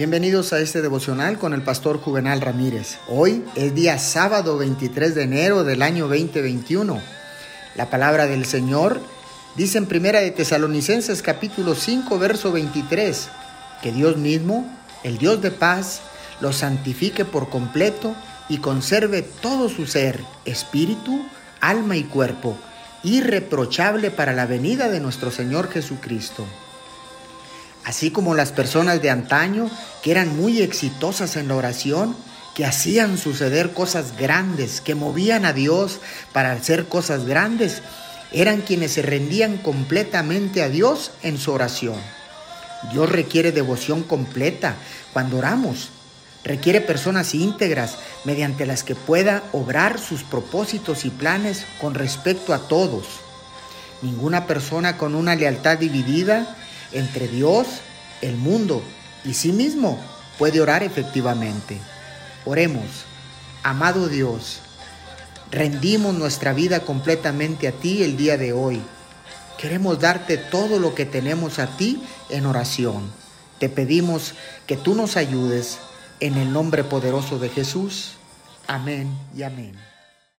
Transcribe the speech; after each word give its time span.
Bienvenidos 0.00 0.54
a 0.54 0.60
este 0.60 0.80
devocional 0.80 1.38
con 1.38 1.52
el 1.52 1.60
pastor 1.60 2.00
Juvenal 2.00 2.40
Ramírez. 2.40 2.96
Hoy 3.06 3.44
es 3.54 3.74
día 3.74 3.98
sábado 3.98 4.56
23 4.56 5.14
de 5.14 5.24
enero 5.24 5.62
del 5.62 5.82
año 5.82 6.08
2021. 6.08 6.98
La 7.76 7.90
palabra 7.90 8.26
del 8.26 8.46
Señor 8.46 8.98
dice 9.56 9.76
en 9.76 9.84
Primera 9.84 10.20
de 10.20 10.30
Tesalonicenses 10.30 11.20
capítulo 11.20 11.74
5 11.74 12.18
verso 12.18 12.50
23 12.50 13.28
que 13.82 13.92
Dios 13.92 14.16
mismo, 14.16 14.66
el 15.04 15.18
Dios 15.18 15.42
de 15.42 15.50
paz, 15.50 16.00
lo 16.40 16.54
santifique 16.54 17.26
por 17.26 17.50
completo 17.50 18.16
y 18.48 18.56
conserve 18.56 19.20
todo 19.20 19.68
su 19.68 19.86
ser, 19.86 20.18
espíritu, 20.46 21.20
alma 21.60 21.98
y 21.98 22.04
cuerpo, 22.04 22.56
irreprochable 23.02 24.10
para 24.10 24.32
la 24.32 24.46
venida 24.46 24.88
de 24.88 25.00
nuestro 25.00 25.30
Señor 25.30 25.70
Jesucristo 25.70 26.46
así 27.90 28.12
como 28.12 28.36
las 28.36 28.52
personas 28.52 29.02
de 29.02 29.10
antaño 29.10 29.68
que 30.02 30.12
eran 30.12 30.36
muy 30.36 30.62
exitosas 30.62 31.34
en 31.36 31.48
la 31.48 31.56
oración, 31.56 32.16
que 32.54 32.64
hacían 32.64 33.18
suceder 33.18 33.72
cosas 33.72 34.16
grandes, 34.16 34.80
que 34.80 34.94
movían 34.94 35.44
a 35.44 35.52
Dios 35.52 35.98
para 36.32 36.52
hacer 36.52 36.86
cosas 36.86 37.26
grandes, 37.26 37.82
eran 38.32 38.60
quienes 38.60 38.92
se 38.92 39.02
rendían 39.02 39.56
completamente 39.56 40.62
a 40.62 40.68
Dios 40.68 41.10
en 41.22 41.36
su 41.36 41.52
oración. 41.52 41.96
Dios 42.92 43.10
requiere 43.10 43.50
devoción 43.50 44.04
completa 44.04 44.76
cuando 45.12 45.38
oramos. 45.38 45.90
Requiere 46.44 46.80
personas 46.80 47.34
íntegras 47.34 47.98
mediante 48.24 48.66
las 48.66 48.84
que 48.84 48.94
pueda 48.94 49.42
obrar 49.50 49.98
sus 49.98 50.22
propósitos 50.22 51.04
y 51.04 51.10
planes 51.10 51.66
con 51.80 51.94
respecto 51.94 52.54
a 52.54 52.68
todos. 52.68 53.04
Ninguna 54.00 54.46
persona 54.46 54.96
con 54.96 55.16
una 55.16 55.34
lealtad 55.34 55.76
dividida 55.76 56.56
entre 56.92 57.28
Dios, 57.28 57.66
el 58.20 58.36
mundo 58.36 58.82
y 59.24 59.34
sí 59.34 59.52
mismo 59.52 59.98
puede 60.38 60.60
orar 60.60 60.82
efectivamente. 60.82 61.78
Oremos, 62.44 62.86
amado 63.62 64.08
Dios, 64.08 64.60
rendimos 65.50 66.14
nuestra 66.14 66.52
vida 66.52 66.80
completamente 66.80 67.68
a 67.68 67.72
ti 67.72 68.02
el 68.02 68.16
día 68.16 68.36
de 68.36 68.52
hoy. 68.52 68.80
Queremos 69.58 70.00
darte 70.00 70.38
todo 70.38 70.78
lo 70.78 70.94
que 70.94 71.04
tenemos 71.04 71.58
a 71.58 71.76
ti 71.76 72.02
en 72.30 72.46
oración. 72.46 73.10
Te 73.58 73.68
pedimos 73.68 74.32
que 74.66 74.78
tú 74.78 74.94
nos 74.94 75.18
ayudes 75.18 75.78
en 76.20 76.38
el 76.38 76.52
nombre 76.52 76.82
poderoso 76.82 77.38
de 77.38 77.50
Jesús. 77.50 78.12
Amén 78.66 79.14
y 79.36 79.42
amén. 79.42 79.74